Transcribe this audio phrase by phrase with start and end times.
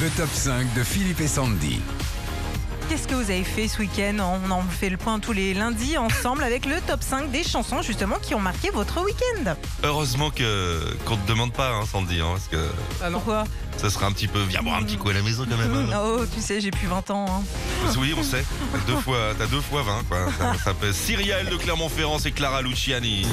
[0.00, 1.80] Le top 5 de Philippe et Sandy.
[2.88, 4.16] Qu'est-ce que vous avez fait ce week-end?
[4.18, 7.82] On en fait le point tous les lundis ensemble avec le top 5 des chansons
[7.82, 9.54] justement qui ont marqué votre week-end.
[9.84, 13.44] Heureusement que qu'on te demande pas, hein, Sandy, hein, parce que Pourquoi?
[13.76, 14.42] Ça serait un petit peu.
[14.42, 15.90] Viens boire un petit coup à la maison quand même.
[15.92, 16.00] hein.
[16.04, 17.26] Oh, tu sais, j'ai plus 20 ans.
[17.28, 17.92] hein.
[17.98, 18.44] Oui, on sait.
[18.72, 20.18] T'as deux fois, t'as deux fois 20, quoi.
[20.38, 20.92] Ça, ça peut...
[20.92, 23.26] Cyrielle de Clermont-Ferrand, c'est Clara Luciani.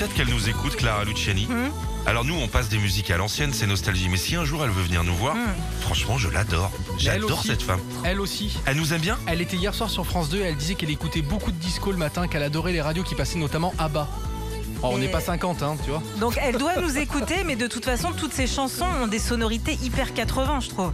[0.00, 1.44] Peut-être qu'elle nous écoute, Clara Luciani.
[1.44, 1.68] Hmm.
[2.06, 4.08] Alors nous, on passe des musiques à l'ancienne, c'est nostalgie.
[4.08, 5.40] Mais si un jour elle veut venir nous voir, Hmm.
[5.82, 6.70] franchement, je l'adore.
[6.96, 7.80] J'adore cette femme.
[8.02, 8.56] Elle aussi.
[8.64, 9.18] Elle nous aime bien?
[9.26, 11.90] Elle était hier soir sur France 2 et elle disait qu'elle écoutait beaucoup de disco
[11.90, 14.08] le matin, qu'elle adorait les radios qui passaient notamment ABBA.
[14.82, 16.02] Oh, on n'est pas 50, hein, tu vois.
[16.18, 19.74] Donc elle doit nous écouter, mais de toute façon, toutes ces chansons ont des sonorités
[19.82, 20.92] hyper 80, je trouve.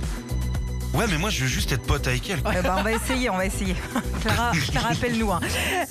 [0.97, 2.41] Ouais, mais moi, je veux juste être pote avec elle.
[2.59, 3.77] Eh ben, on va essayer, on va essayer.
[4.23, 5.31] Clara, Clara appelle-nous.
[5.31, 5.41] hein.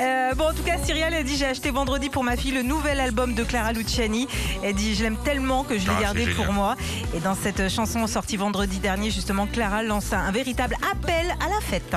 [0.02, 2.64] Euh, bon, en tout cas, Cyrielle a dit j'ai acheté vendredi pour ma fille le
[2.64, 4.28] nouvel album de Clara Luciani.
[4.64, 6.56] Elle dit je l'aime tellement que je l'ai Ah, gardé c'est pour génial.
[6.56, 6.76] moi.
[7.16, 11.62] Et dans cette chanson sortie vendredi dernier, justement, Clara lance un véritable appel à la
[11.62, 11.96] fête.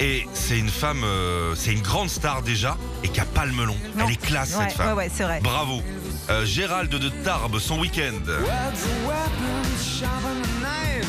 [0.00, 3.52] Et c'est une femme, euh, c'est une grande star déjà, et qui a pas le
[3.52, 3.76] melon.
[3.96, 4.06] Non.
[4.06, 4.88] Elle est classe, Ouais, cette femme.
[4.88, 5.38] ouais, ouais, c'est vrai.
[5.44, 5.80] Bravo.
[6.30, 8.14] Euh, Gérald de Tarbes, son week-end.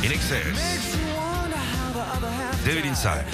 [0.06, 0.44] In excess.
[2.66, 3.26] David Inside.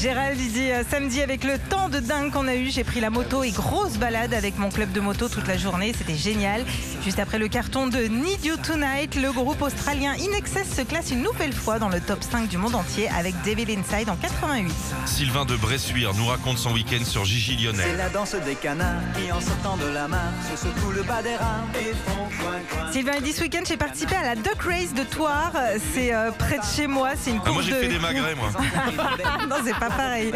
[0.00, 3.10] Gérald il dit samedi avec le temps de dingue qu'on a eu, j'ai pris la
[3.10, 6.64] moto et grosse balade avec mon club de moto toute la journée, c'était génial.
[7.04, 11.10] Juste après le carton de Need You Tonight, le groupe australien In Excess se classe
[11.10, 14.72] une nouvelle fois dans le top 5 du monde entier avec David Inside en 88.
[15.06, 17.96] Sylvain de Bressuire nous raconte son week-end sur Gigi C'est Lionel.
[17.96, 21.34] la danse des canards qui en sortant de la mare se secouent le bas des
[21.36, 22.92] reins et font coin coin.
[22.92, 25.52] Sylvain il dit ce week-end j'ai participé à la Duck Race de Thouars,
[25.94, 27.76] c'est euh, près de chez moi, c'est une Ah, course moi, j'ai de...
[27.78, 28.50] fait des magrets, moi.
[29.48, 30.32] non, c'est pas pareil.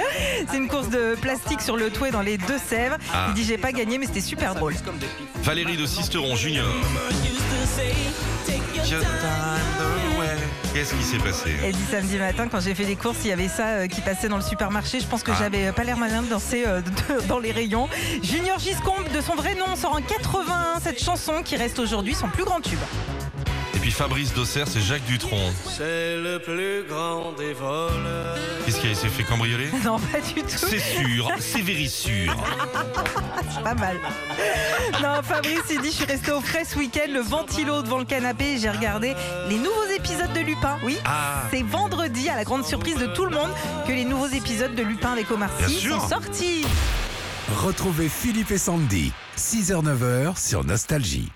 [0.50, 2.96] C'est une course de plastique sur le toit dans les Deux-Sèvres.
[3.12, 3.26] Ah.
[3.28, 4.74] Il dit j'ai pas gagné mais c'était super drôle.
[5.42, 6.66] Valérie de Sisteron Junior.
[10.72, 13.32] Qu'est-ce qui s'est passé Elle dit samedi matin, quand j'ai fait les courses, il y
[13.32, 15.00] avait ça euh, qui passait dans le supermarché.
[15.00, 15.36] Je pense que Ah.
[15.38, 17.88] j'avais euh, pas l'air malin de danser euh, de- dans les rayons.
[18.22, 22.28] Junior Giscombe, de son vrai nom, sort en 81 cette chanson qui reste aujourd'hui son
[22.28, 22.78] plus grand tube.
[23.80, 25.40] Et puis Fabrice Dosser, c'est Jacques Dutronc.
[25.66, 28.36] C'est le plus grand des voleurs.
[28.66, 30.48] Qu'est-ce qui s'est fait cambrioler Non, pas du tout.
[30.48, 32.34] C'est sûr, c'est very sûr.
[33.52, 33.96] C'est pas mal.
[35.02, 38.04] Non, Fabrice, il dit Je suis resté au frais ce week-end, le ventilo devant le
[38.04, 38.52] canapé.
[38.52, 39.14] et J'ai regardé
[39.48, 40.76] les nouveaux épisodes de Lupin.
[40.84, 41.44] Oui, Ah.
[41.50, 43.50] c'est vendredi, à la grande surprise de tout le monde,
[43.86, 46.64] que les nouveaux épisodes de Lupin avec Omar Sy sont sortis.
[47.56, 49.10] Retrouvez Philippe et Sandy.
[49.36, 51.30] 6h-9h sur Nostalgie.